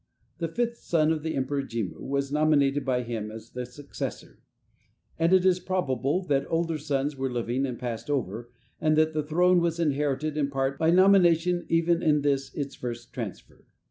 [0.39, 4.39] The fifth son of the Emperor Jimmu was nominated by him as the successor,
[5.19, 9.21] and it is probable that older sons were living and passed over, and that the
[9.21, 13.63] throne was inherited in part by nomination even in this its first transfer.